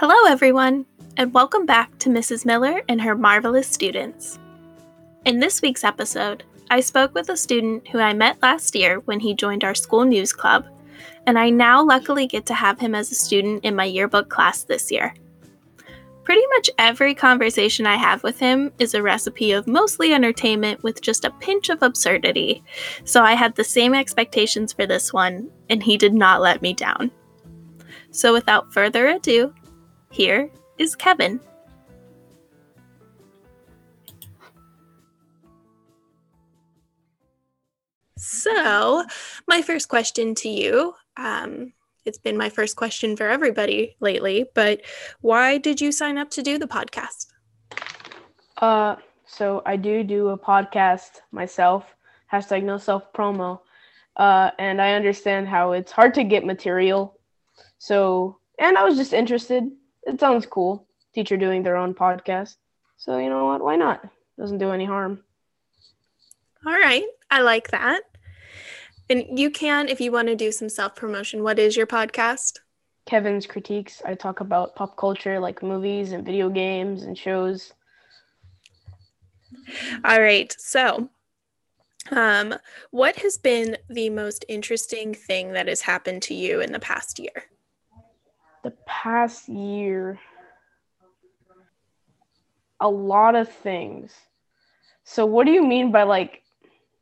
[0.00, 2.46] Hello, everyone, and welcome back to Mrs.
[2.46, 4.38] Miller and her marvelous students.
[5.24, 9.18] In this week's episode, I spoke with a student who I met last year when
[9.18, 10.68] he joined our school news club,
[11.26, 14.62] and I now luckily get to have him as a student in my yearbook class
[14.62, 15.12] this year.
[16.22, 21.02] Pretty much every conversation I have with him is a recipe of mostly entertainment with
[21.02, 22.62] just a pinch of absurdity,
[23.02, 26.72] so I had the same expectations for this one, and he did not let me
[26.72, 27.10] down.
[28.12, 29.52] So without further ado,
[30.10, 31.40] here is Kevin.
[38.16, 39.04] So,
[39.46, 41.72] my first question to you um,
[42.08, 44.80] it's been my first question for everybody lately, but
[45.20, 47.26] why did you sign up to do the podcast?
[48.56, 48.96] Uh,
[49.26, 51.94] so I do do a podcast myself,
[52.32, 53.60] hashtag no self promo.
[54.16, 57.20] Uh, and I understand how it's hard to get material.
[57.76, 59.64] So, and I was just interested.
[60.08, 60.86] It sounds cool.
[61.14, 62.56] Teacher doing their own podcast.
[62.96, 63.62] So, you know what?
[63.62, 64.08] Why not?
[64.38, 65.22] Doesn't do any harm.
[66.66, 67.04] All right.
[67.30, 68.00] I like that.
[69.10, 72.58] And you can, if you want to do some self promotion, what is your podcast?
[73.04, 74.00] Kevin's Critiques.
[74.04, 77.74] I talk about pop culture like movies and video games and shows.
[80.04, 80.54] All right.
[80.58, 81.10] So,
[82.10, 82.54] um,
[82.90, 87.18] what has been the most interesting thing that has happened to you in the past
[87.18, 87.44] year?
[88.64, 90.18] The past year,
[92.80, 94.12] a lot of things.
[95.04, 96.42] So, what do you mean by like,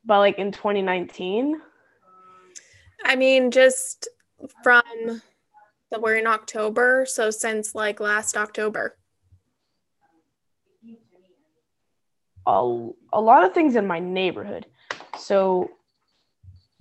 [0.05, 1.61] by like in 2019?
[3.05, 4.09] I mean, just
[4.63, 4.83] from
[5.91, 8.97] the we're in October, so since like last October.
[12.47, 14.67] A, a lot of things in my neighborhood.
[15.19, 15.71] So,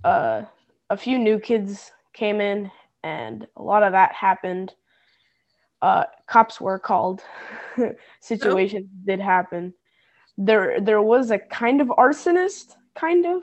[0.04, 0.42] uh,
[0.90, 2.70] a few new kids came in,
[3.06, 4.74] and a lot of that happened.
[5.80, 7.22] Uh, cops were called.
[8.20, 9.02] Situations oh.
[9.06, 9.74] did happen.
[10.38, 13.42] There, there was a kind of arsonist, kind of.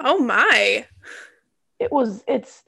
[0.00, 0.86] Oh my!
[1.78, 2.64] it was it's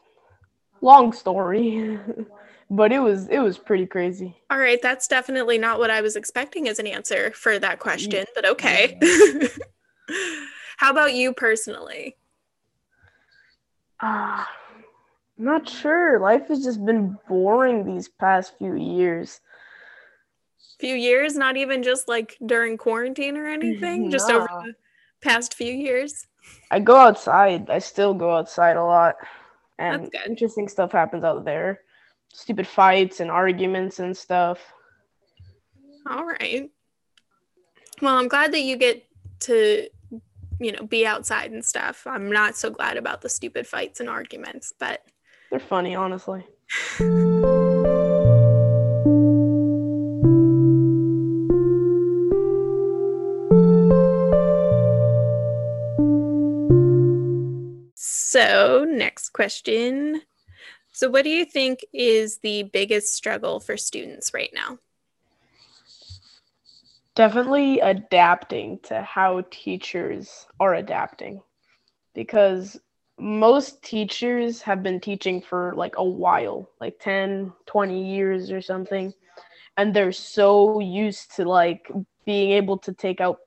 [0.81, 1.98] long story
[2.70, 6.16] but it was it was pretty crazy all right that's definitely not what i was
[6.16, 8.98] expecting as an answer for that question but okay
[10.78, 12.16] how about you personally
[14.00, 14.44] uh,
[15.41, 19.41] not sure life has just been boring these past few years
[20.78, 24.75] few years not even just like during quarantine or anything just over the
[25.21, 26.27] past few years
[26.71, 27.69] I go outside.
[27.69, 29.17] I still go outside a lot,
[29.79, 31.81] and interesting stuff happens out there.
[32.33, 34.61] Stupid fights and arguments and stuff.
[36.09, 36.71] All right.
[38.00, 39.05] Well, I'm glad that you get
[39.41, 39.89] to,
[40.61, 42.06] you know, be outside and stuff.
[42.06, 45.03] I'm not so glad about the stupid fights and arguments, but
[45.50, 46.47] they're funny, honestly.
[57.97, 60.22] So, next question.
[60.93, 64.78] So, what do you think is the biggest struggle for students right now?
[67.17, 71.43] Definitely adapting to how teachers are adapting
[72.15, 72.78] because
[73.20, 79.12] most teachers have been teaching for like a while, like 10, 20 years or something.
[79.76, 81.91] And they're so used to like
[82.25, 83.38] being able to take out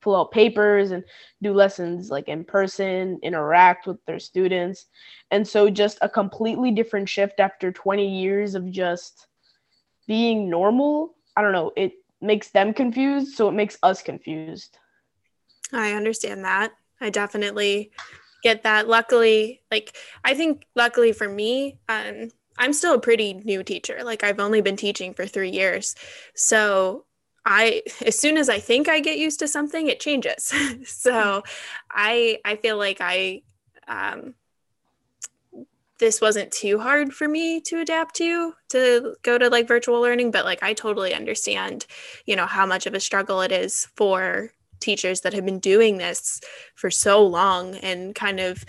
[0.00, 1.02] pull out papers and
[1.42, 4.86] do lessons like in person, interact with their students.
[5.30, 9.26] And so just a completely different shift after 20 years of just
[10.06, 11.14] being normal.
[11.36, 14.78] I don't know, it makes them confused, so it makes us confused.
[15.72, 16.72] I understand that.
[17.00, 17.90] I definitely
[18.42, 18.88] get that.
[18.88, 24.00] Luckily, like I think luckily for me, um I'm still a pretty new teacher.
[24.04, 25.94] Like I've only been teaching for 3 years.
[26.34, 27.04] So
[27.46, 30.52] I as soon as I think I get used to something, it changes.
[30.84, 31.42] so
[31.90, 33.42] I I feel like I
[33.86, 34.34] um,
[35.98, 40.30] this wasn't too hard for me to adapt to to go to like virtual learning,
[40.30, 41.86] but like I totally understand,
[42.26, 45.98] you know, how much of a struggle it is for teachers that have been doing
[45.98, 46.40] this
[46.74, 48.64] for so long and kind of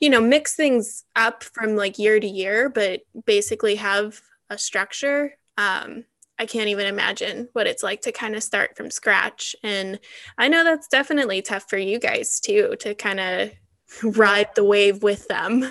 [0.00, 4.20] you know mix things up from like year to year but basically have
[4.50, 6.04] a structure um,
[6.38, 9.56] I can't even imagine what it's like to kind of start from scratch.
[9.64, 9.98] And
[10.38, 13.50] I know that's definitely tough for you guys too, to kind of
[14.16, 15.68] ride the wave with them.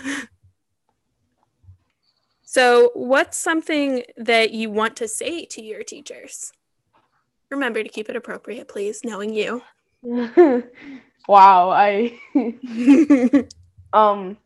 [2.44, 6.52] so, what's something that you want to say to your teachers?
[7.50, 9.62] Remember to keep it appropriate, please, knowing you.
[11.28, 12.20] wow, I
[13.94, 14.38] um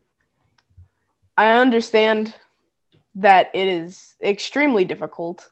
[1.36, 2.34] I understand
[3.16, 5.50] that it is extremely difficult.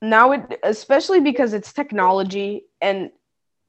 [0.00, 3.10] Now it especially because it's technology and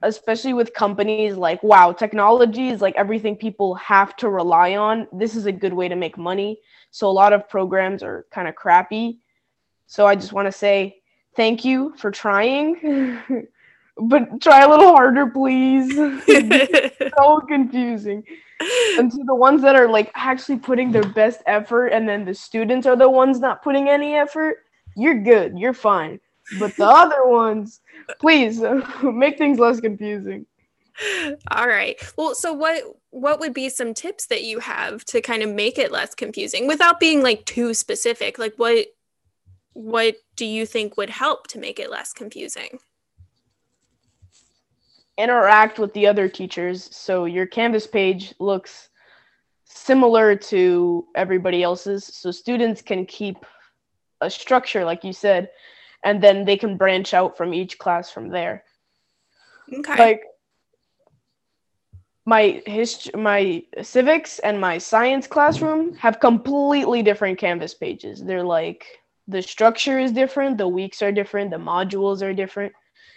[0.01, 5.07] especially with companies like wow, technology is like everything people have to rely on.
[5.11, 6.59] This is a good way to make money.
[6.91, 9.19] So a lot of programs are kind of crappy.
[9.87, 11.02] So I just want to say
[11.35, 13.19] thank you for trying.
[13.97, 15.95] but try a little harder, please.
[17.17, 18.23] so confusing.
[18.97, 22.33] And to the ones that are like actually putting their best effort, and then the
[22.33, 24.57] students are the ones not putting any effort,
[24.95, 25.57] you're good.
[25.57, 26.19] You're fine.
[26.59, 27.81] But the other ones,
[28.19, 28.61] please
[29.01, 30.45] make things less confusing.
[31.51, 31.97] All right.
[32.17, 35.77] Well, so what what would be some tips that you have to kind of make
[35.77, 38.37] it less confusing without being like too specific?
[38.37, 38.87] Like what
[39.73, 42.79] what do you think would help to make it less confusing?
[45.17, 46.95] interact with the other teachers.
[46.95, 48.89] So your canvas page looks
[49.65, 52.05] similar to everybody else's.
[52.05, 53.37] So students can keep
[54.21, 55.49] a structure like you said
[56.03, 58.63] and then they can branch out from each class from there.
[59.71, 59.97] Okay.
[59.97, 60.23] Like
[62.25, 68.23] my history my civics and my science classroom have completely different canvas pages.
[68.23, 68.85] They're like
[69.27, 72.73] the structure is different the weeks are different the modules are different.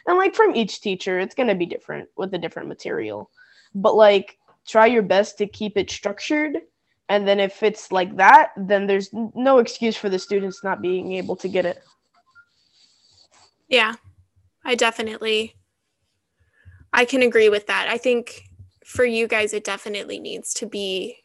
[0.06, 3.30] And like from each teacher it's going to be different with a different material.
[3.74, 6.58] But like try your best to keep it structured.
[7.08, 11.12] And then if it's like that then there's no excuse for the students not being
[11.12, 11.82] able to get it.
[13.68, 13.94] Yeah
[14.64, 15.54] i definitely
[16.92, 17.88] i can agree with that.
[17.88, 18.42] I think
[18.84, 21.18] for you guys it definitely needs to be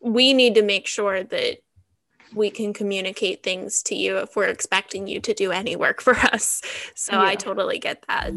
[0.00, 1.58] we need to make sure that
[2.34, 6.16] we can communicate things to you if we're expecting you to do any work for
[6.32, 6.62] us.
[6.94, 7.22] So yeah.
[7.22, 8.32] I totally get that.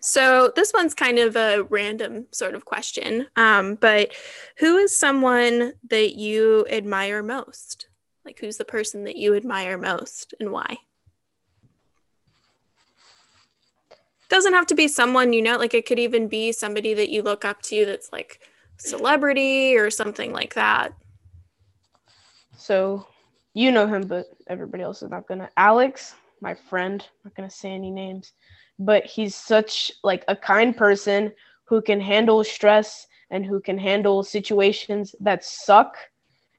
[0.00, 4.12] So this one's kind of a random sort of question, um, but
[4.56, 7.88] who is someone that you admire most?
[8.24, 10.78] Like, who's the person that you admire most and why?
[14.28, 17.22] Doesn't have to be someone you know like it could even be somebody that you
[17.22, 18.40] look up to that's like
[18.76, 20.92] celebrity or something like that.
[22.56, 23.06] So
[23.54, 25.50] you know him but everybody else is not gonna.
[25.56, 28.32] Alex my friend I'm not gonna say any names
[28.78, 31.32] but he's such like a kind person
[31.64, 35.96] who can handle stress and who can handle situations that suck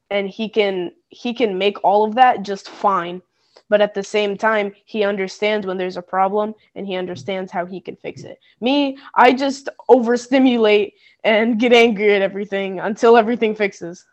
[0.10, 3.22] and he can he can make all of that just fine
[3.70, 7.66] but at the same time he understands when there's a problem and he understands how
[7.66, 8.40] he can fix it.
[8.62, 10.94] Me i just overstimulate
[11.24, 14.06] and get angry at everything until everything fixes.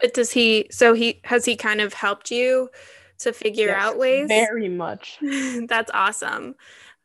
[0.00, 2.70] But does he so he has he kind of helped you
[3.18, 4.28] to figure yes, out ways?
[4.28, 5.18] very much.
[5.66, 6.54] That's awesome.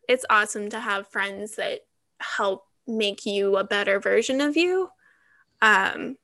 [0.10, 1.82] It's awesome to have friends that
[2.20, 4.90] help make you a better version of you.
[5.62, 6.18] Um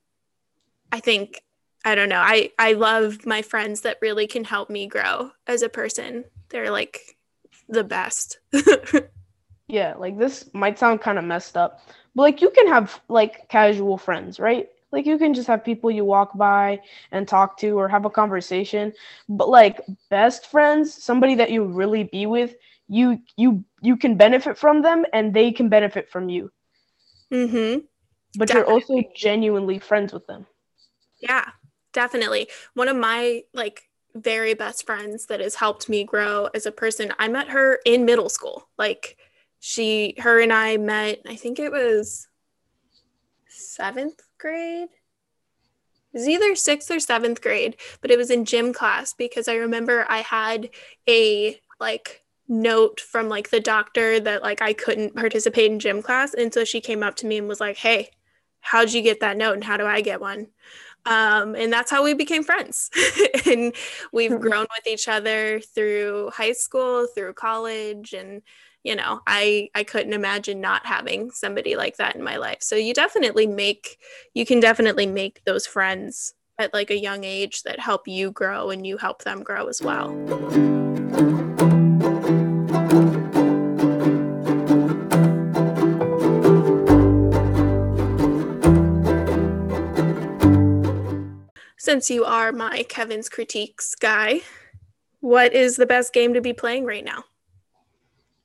[0.92, 1.42] i think
[1.88, 2.20] I don't know.
[2.20, 6.26] I I love my friends that really can help me grow as a person.
[6.50, 7.00] They're like
[7.70, 8.40] the best.
[9.70, 11.80] yeah, like this might sound kind of messed up,
[12.14, 14.68] but like you can have like casual friends, right?
[14.92, 16.82] Like you can just have people you walk by
[17.14, 18.92] and talk to or have a conversation.
[19.30, 19.80] But like
[20.10, 22.54] best friends, somebody that you really be with,
[22.90, 26.52] you you you can benefit from them and they can benefit from you.
[27.32, 27.84] Mhm.
[28.38, 28.54] But Definitely.
[28.54, 30.48] you're also genuinely friends with them.
[31.22, 31.52] Yeah
[31.98, 32.48] definitely.
[32.76, 37.12] One of my like very best friends that has helped me grow as a person
[37.18, 38.70] i met her in middle school.
[38.78, 39.18] Like
[39.60, 42.28] she her and i met i think it was
[43.48, 44.90] seventh grade?
[46.14, 49.56] It was either sixth or seventh grade but it was in gym class because i
[49.56, 50.70] remember i had
[51.10, 56.36] a like note from like the doctor that like i couldn't participate in gym class.
[56.36, 58.12] And so she came up to me and was like hey
[58.60, 60.48] how'd you get that note and how do i get one
[61.08, 62.90] um, and that's how we became friends.
[63.46, 63.74] and
[64.12, 64.42] we've mm-hmm.
[64.42, 68.42] grown with each other through high school, through college, and
[68.84, 72.58] you know, I I couldn't imagine not having somebody like that in my life.
[72.62, 73.98] So you definitely make
[74.34, 78.70] you can definitely make those friends at like a young age that help you grow
[78.70, 80.10] and you help them grow as well.
[91.88, 94.42] Since you are my Kevin's critiques guy,
[95.22, 97.24] what is the best game to be playing right now?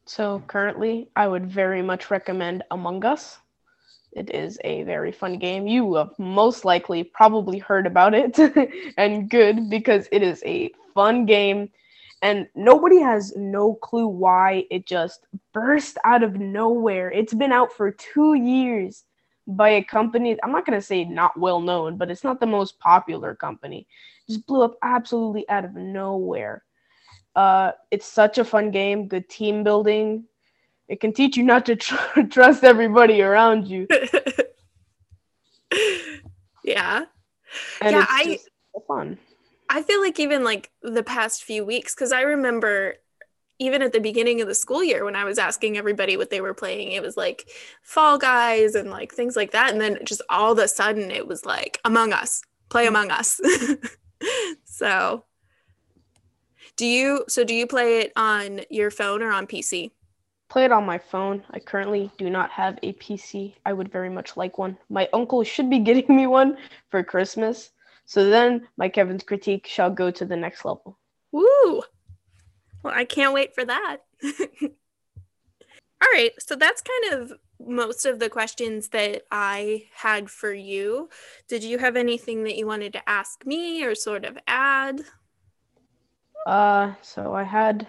[0.04, 3.38] So currently, I would very much recommend Among Us.
[4.12, 5.66] It is a very fun game.
[5.66, 8.38] You have most likely probably heard about it
[8.96, 11.68] and good because it is a fun game
[12.22, 17.10] and nobody has no clue why it just burst out of nowhere.
[17.10, 19.02] It's been out for two years
[19.46, 20.36] by a company.
[20.42, 23.86] I'm not gonna say not well known, but it's not the most popular company.
[24.28, 26.64] It just blew up absolutely out of nowhere.
[27.34, 29.08] Uh, it's such a fun game.
[29.08, 30.24] Good team building.
[30.88, 33.86] It can teach you not to tr- trust everybody around you.
[36.64, 37.04] yeah.
[37.80, 38.38] And Yeah, I-
[38.86, 39.18] fun.
[39.68, 42.96] I feel like even like the past few weeks, because I remember
[43.58, 46.40] even at the beginning of the school year when I was asking everybody what they
[46.40, 47.48] were playing, it was like
[47.82, 49.72] Fall Guys and like things like that.
[49.72, 53.40] And then just all of a sudden it was like Among Us, play Among Us.
[54.64, 55.24] so
[56.76, 59.90] do you so do you play it on your phone or on PC?
[60.48, 61.42] Play it on my phone.
[61.50, 63.54] I currently do not have a PC.
[63.64, 64.76] I would very much like one.
[64.90, 66.56] My uncle should be getting me one
[66.90, 67.70] for Christmas.
[68.04, 70.98] So then my Kevin's critique shall go to the next level.
[71.30, 71.82] Woo!
[72.82, 73.98] Well, I can't wait for that.
[74.62, 77.32] All right, so that's kind of
[77.64, 81.08] most of the questions that I had for you.
[81.48, 85.02] Did you have anything that you wanted to ask me or sort of add?
[86.46, 87.86] Uh, so I had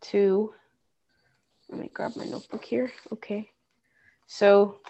[0.00, 0.52] two.
[1.68, 2.90] Let me grab my notebook here.
[3.12, 3.48] Okay.
[4.26, 4.80] So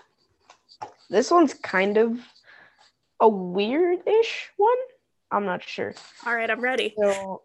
[1.11, 2.19] this one's kind of
[3.21, 4.79] a weird-ish one.
[5.31, 5.95] I'm not sure.
[6.27, 6.95] All right, I'm ready.
[6.99, 7.43] So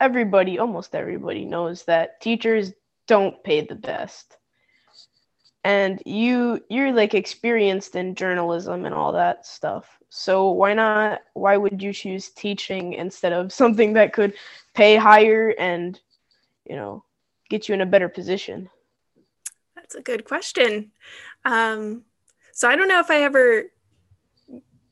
[0.00, 2.72] everybody, almost everybody knows that teachers
[3.06, 4.36] don't pay the best.
[5.62, 9.98] And you you're like experienced in journalism and all that stuff.
[10.08, 14.32] So why not why would you choose teaching instead of something that could
[14.74, 16.00] pay higher and
[16.70, 17.04] you know,
[17.48, 18.70] get you in a better position?
[19.74, 20.92] That's a good question.
[21.44, 22.04] Um,
[22.52, 23.64] so I don't know if I ever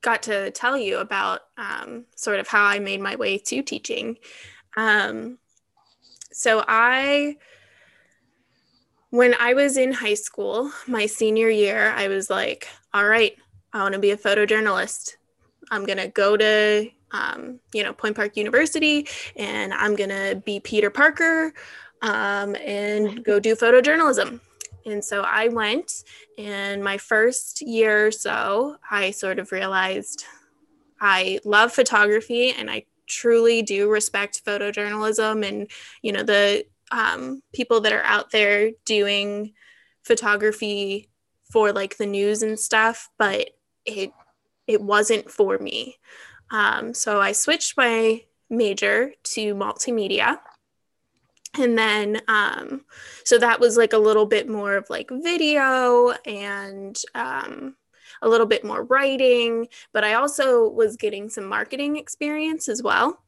[0.01, 4.19] got to tell you about um, sort of how I made my way to teaching.
[4.77, 5.39] Um,
[6.33, 7.37] so I,
[9.11, 13.37] when I was in high school, my senior year, I was like, all right,
[13.73, 15.17] I want to be a photojournalist.
[15.71, 19.07] I'm going to go to, um, you know, Point Park University
[19.37, 21.53] and I'm going to be Peter Parker
[22.03, 24.41] um, and go do photojournalism.
[24.87, 26.05] And so I went,
[26.39, 30.25] and my first year or so, I sort of realized
[31.01, 35.71] I love photography and I truly do respect photojournalism and,
[36.03, 39.53] you know, the um, people that are out there doing
[40.05, 41.09] photography
[41.51, 43.51] for like the news and stuff, but
[43.85, 44.13] it
[44.67, 45.97] it wasn't for me.
[46.51, 50.39] Um, so I switched my major to multimedia
[51.57, 52.85] and then um,
[53.25, 57.77] so that was like a little bit more of like video and um,
[58.23, 63.23] a little bit more writing but i also was getting some marketing experience as well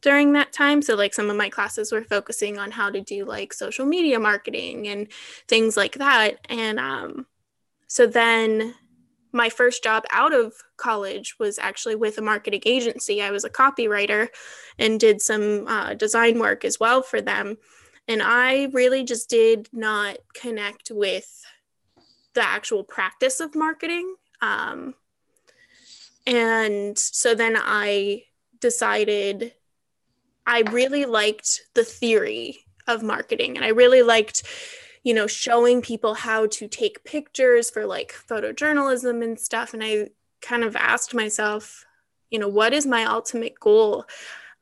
[0.00, 3.24] during that time so like some of my classes were focusing on how to do
[3.24, 5.08] like social media marketing and
[5.48, 7.26] things like that and um,
[7.86, 8.74] so then
[9.32, 13.22] my first job out of college was actually with a marketing agency.
[13.22, 14.28] I was a copywriter
[14.78, 17.56] and did some uh, design work as well for them.
[18.08, 21.44] And I really just did not connect with
[22.34, 24.14] the actual practice of marketing.
[24.42, 24.94] Um,
[26.26, 28.24] and so then I
[28.60, 29.54] decided
[30.46, 34.42] I really liked the theory of marketing and I really liked
[35.02, 39.74] you know, showing people how to take pictures for like photojournalism and stuff.
[39.74, 41.84] And I kind of asked myself,
[42.30, 44.06] you know, what is my ultimate goal?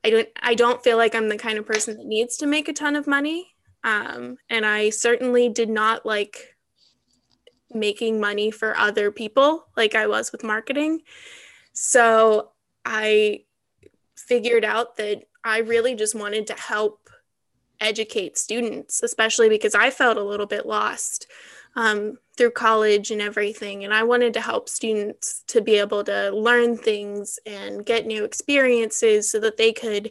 [0.02, 2.68] I don't I don't feel like I'm the kind of person that needs to make
[2.68, 3.54] a ton of money.
[3.84, 6.56] Um, and I certainly did not like
[7.72, 11.02] making money for other people like I was with marketing.
[11.72, 12.50] So
[12.84, 13.44] I
[14.16, 17.08] figured out that I really just wanted to help
[17.80, 21.26] educate students, especially because I felt a little bit lost
[21.76, 23.84] um, through college and everything.
[23.84, 28.24] And I wanted to help students to be able to learn things and get new
[28.24, 30.10] experiences so that they could,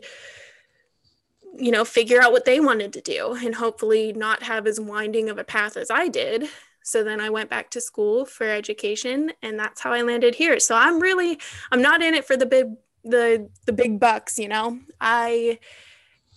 [1.56, 5.30] you know, figure out what they wanted to do and hopefully not have as winding
[5.30, 6.48] of a path as I did.
[6.90, 10.60] So then I went back to school for education and that's how I landed here.
[10.60, 11.40] So I'm really
[11.72, 14.80] I'm not in it for the big the the big bucks, you know.
[15.00, 15.60] I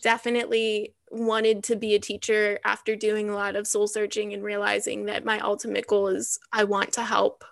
[0.02, 5.06] definitely wanted to be a teacher after doing a lot of soul searching and realizing
[5.06, 7.44] that my ultimate goal is I want to help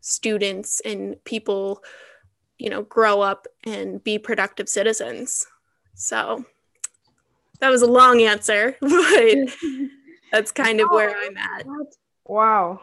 [0.00, 1.82] students and people,
[2.58, 5.46] you know, grow up and be productive citizens.
[5.94, 6.44] So
[7.58, 9.36] that was a long answer, but
[10.32, 11.66] that's kind of where I'm at.
[12.26, 12.80] Wow.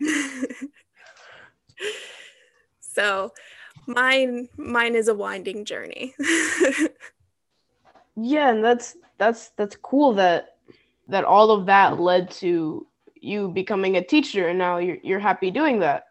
[2.80, 3.32] so
[3.86, 6.14] mine mine is a winding journey.
[8.16, 10.56] yeah, and that's that's that's cool that
[11.08, 12.86] that all of that led to
[13.20, 16.06] you becoming a teacher and now you're you're happy doing that.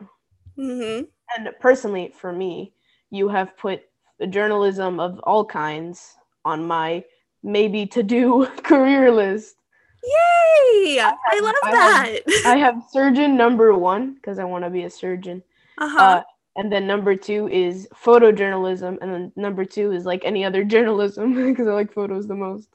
[0.57, 1.05] Mm-hmm.
[1.35, 2.73] And personally for me,
[3.09, 3.81] you have put
[4.19, 7.03] the journalism of all kinds on my
[7.43, 9.55] maybe to do career list.
[10.03, 10.99] Yay!
[10.99, 12.21] I, have, I love I that.
[12.27, 15.43] Have, I have surgeon number one because I want to be a surgeon.
[15.77, 15.99] Uh-huh.
[15.99, 16.21] Uh,
[16.55, 21.33] and then number two is photojournalism, and then number two is like any other journalism
[21.33, 22.69] because I like photos the most.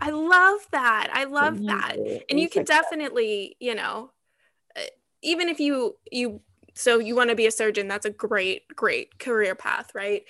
[0.00, 1.10] I love that.
[1.12, 1.96] I love so that.
[2.28, 3.64] and you can definitely, that.
[3.64, 4.10] you know,
[4.76, 4.82] uh,
[5.22, 6.40] even if you you
[6.74, 10.24] so you want to be a surgeon, that's a great great career path, right?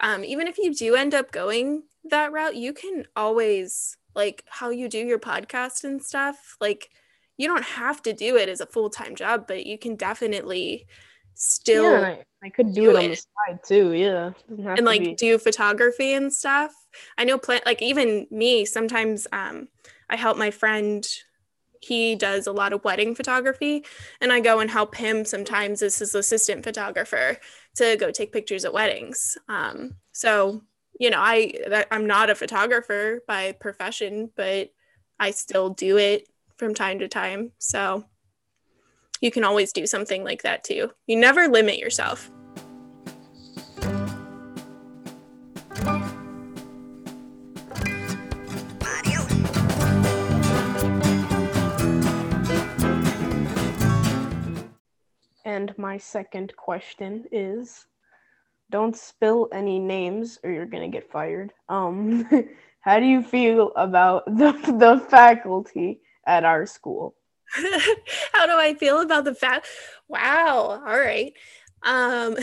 [0.00, 4.68] Um, even if you do end up going that route, you can always like how
[4.68, 6.56] you do your podcast and stuff.
[6.60, 6.90] Like
[7.38, 10.86] you don't have to do it as a full time job, but you can definitely
[11.40, 14.84] still yeah, I, I, could do, do it, it, on the side too yeah and
[14.84, 15.14] like be.
[15.14, 16.74] do photography and stuff
[17.16, 19.68] i know plant like even me sometimes um
[20.10, 21.06] i help my friend
[21.80, 23.84] he does a lot of wedding photography
[24.20, 27.36] and i go and help him sometimes as his assistant photographer
[27.76, 30.60] to go take pictures at weddings um so
[30.98, 31.52] you know i
[31.90, 34.70] i'm not a photographer by profession but
[35.18, 38.04] i still do it from time to time so
[39.20, 40.90] you can always do something like that too.
[41.06, 42.30] You never limit yourself.
[55.44, 57.86] And my second question is
[58.70, 61.52] don't spill any names or you're going to get fired.
[61.68, 62.26] Um
[62.80, 67.14] how do you feel about the the faculty at our school?
[68.32, 69.66] How do I feel about the fact?
[70.06, 70.82] Wow.
[70.86, 71.32] All right.
[71.82, 72.36] Um,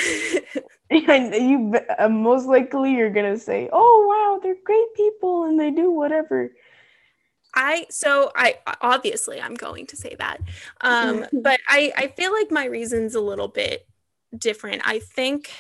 [0.89, 5.91] you uh, most likely you're gonna say, "Oh wow, they're great people and they do
[5.91, 6.51] whatever."
[7.53, 10.39] I so I obviously I'm going to say that,
[10.81, 13.85] um, but I I feel like my reason's a little bit
[14.37, 14.83] different.
[14.85, 15.51] I think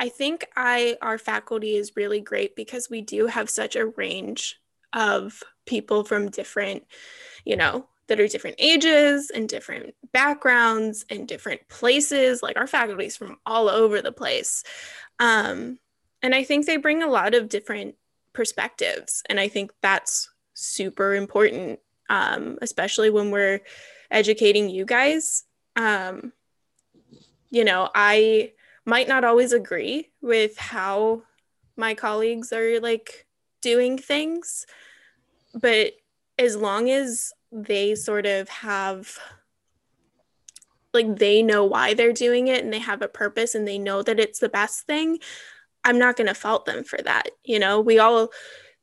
[0.00, 4.58] I think I our faculty is really great because we do have such a range
[4.92, 6.84] of people from different
[7.44, 12.42] you know, that are different ages and different backgrounds and different places.
[12.42, 14.64] Like our faculty is from all over the place.
[15.18, 15.78] Um,
[16.22, 17.94] and I think they bring a lot of different
[18.32, 19.22] perspectives.
[19.28, 23.60] And I think that's super important, um, especially when we're
[24.10, 25.44] educating you guys.
[25.76, 26.32] Um,
[27.50, 28.52] you know, I
[28.84, 31.22] might not always agree with how
[31.76, 33.26] my colleagues are like
[33.62, 34.66] doing things,
[35.54, 35.92] but
[36.38, 39.18] as long as they sort of have
[40.92, 44.02] like they know why they're doing it and they have a purpose and they know
[44.02, 45.18] that it's the best thing
[45.84, 47.80] i'm not going to fault them for that you know?
[47.80, 48.30] We all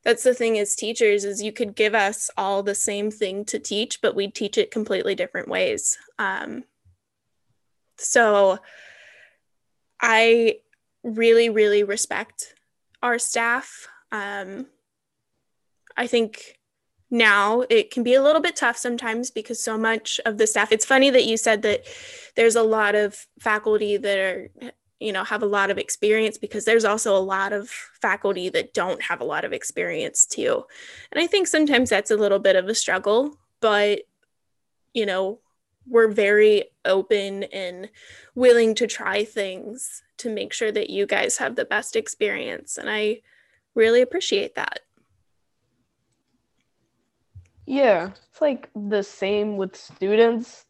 [0.04, 3.58] that's the thing as teachers is you could give us all the same thing to
[3.58, 5.98] teach but we teach it completely different ways.
[6.18, 6.64] Um,
[7.96, 8.58] so
[10.00, 10.56] i
[11.02, 12.54] really really respect
[13.02, 13.88] our staff.
[14.10, 14.66] Um,
[15.96, 16.58] i think
[17.10, 20.72] now it can be a little bit tough sometimes because so much of the staff
[20.72, 21.84] it's funny that you said that
[22.36, 24.50] there's a lot of faculty that are
[25.00, 28.74] you know have a lot of experience because there's also a lot of faculty that
[28.74, 30.64] don't have a lot of experience too.
[31.12, 34.00] And i think sometimes that's a little bit of a struggle but
[34.94, 35.40] you know
[35.88, 37.88] we're very open and
[38.34, 42.90] willing to try things to make sure that you guys have the best experience and
[42.90, 43.20] i
[43.74, 44.80] really appreciate that
[47.68, 50.64] yeah, it's like the same with students,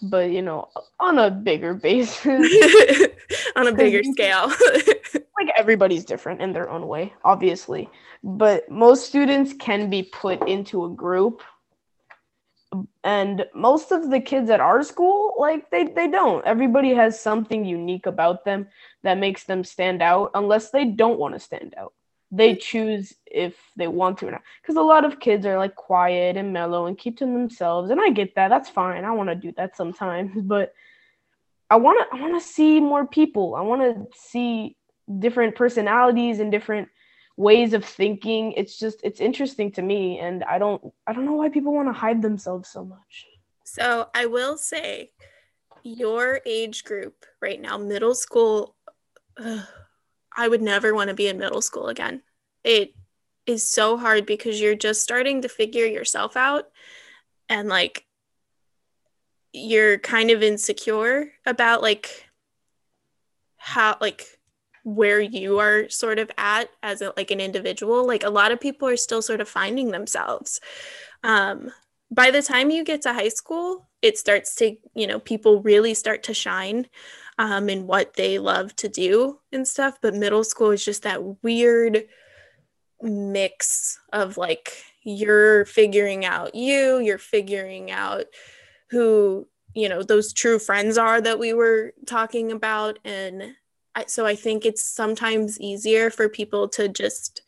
[0.00, 0.68] but you know,
[1.00, 2.24] on a bigger basis.
[3.56, 4.46] on a bigger scale.
[5.36, 7.90] like everybody's different in their own way, obviously.
[8.22, 11.42] But most students can be put into a group.
[13.04, 16.44] And most of the kids at our school, like they, they don't.
[16.44, 18.68] Everybody has something unique about them
[19.02, 21.92] that makes them stand out, unless they don't want to stand out
[22.30, 22.60] they mm.
[22.60, 24.42] choose if they want to or not.
[24.62, 28.00] Because a lot of kids are like quiet and mellow and keep to themselves, and
[28.00, 28.48] I get that.
[28.48, 29.04] That's fine.
[29.04, 30.74] I want to do that sometimes, but
[31.70, 32.16] I want to.
[32.16, 33.54] I want to see more people.
[33.54, 34.76] I want to see
[35.18, 36.88] different personalities and different
[37.36, 38.52] ways of thinking.
[38.52, 40.82] It's just it's interesting to me, and I don't.
[41.06, 43.26] I don't know why people want to hide themselves so much.
[43.64, 45.10] So I will say,
[45.82, 48.74] your age group right now, middle school.
[49.38, 49.66] Ugh,
[50.36, 52.22] I would never want to be in middle school again.
[52.64, 52.94] It
[53.46, 56.68] is so hard because you're just starting to figure yourself out
[57.48, 58.04] and like
[59.52, 62.28] you're kind of insecure about like
[63.56, 64.35] how like
[64.86, 68.60] where you are sort of at as a, like an individual like a lot of
[68.60, 70.60] people are still sort of finding themselves.
[71.24, 71.72] Um,
[72.08, 75.92] by the time you get to high school it starts to you know people really
[75.92, 76.86] start to shine
[77.38, 81.42] um, in what they love to do and stuff but middle school is just that
[81.42, 82.04] weird
[83.02, 84.72] mix of like
[85.02, 88.26] you're figuring out you you're figuring out
[88.90, 93.56] who you know those true friends are that we were talking about and
[94.06, 97.42] so i think it's sometimes easier for people to just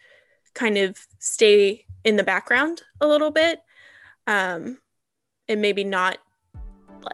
[0.54, 3.60] kind of stay in the background a little bit
[4.26, 4.78] um
[5.48, 6.18] and maybe not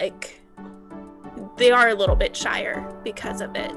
[0.00, 0.40] like
[1.56, 3.72] they are a little bit shyer because of it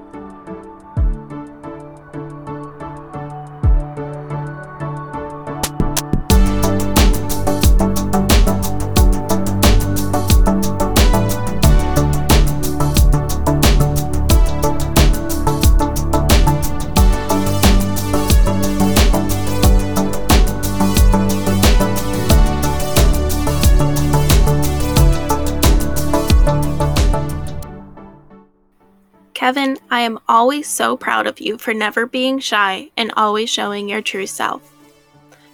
[29.97, 34.03] I am always so proud of you for never being shy and always showing your
[34.03, 34.61] true self.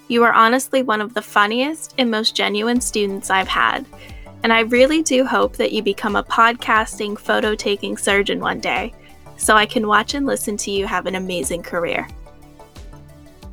[0.10, 3.86] You are honestly one of the funniest and most genuine students I've had,
[4.43, 8.93] and I really do hope that you become a podcasting, photo taking surgeon one day
[9.38, 12.06] so I can watch and listen to you have an amazing career.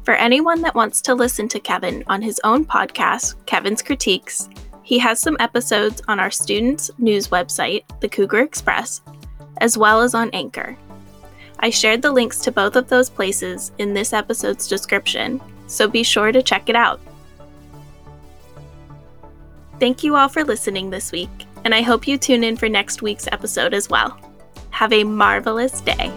[0.03, 4.49] For anyone that wants to listen to Kevin on his own podcast, Kevin's Critiques,
[4.83, 9.03] he has some episodes on our students' news website, the Cougar Express,
[9.61, 10.77] as well as on Anchor.
[11.61, 16.03] I shared the links to both of those places in this episode's description, so be
[16.03, 17.01] sure to check it out.
[19.79, 21.31] Thank you all for listening this week,
[21.65, 24.19] and I hope you tune in for next week's episode as well.
[24.71, 26.11] Have a marvelous day.